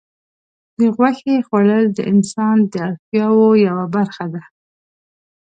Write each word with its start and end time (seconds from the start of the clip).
د 0.77 0.79
غوښې 0.95 1.35
خوړل 1.47 1.85
د 1.93 1.99
انسان 2.11 2.57
د 2.73 2.75
اړتیاوو 2.87 3.47
یوه 3.67 3.85
برخه 3.95 4.25
ده. 4.33 4.43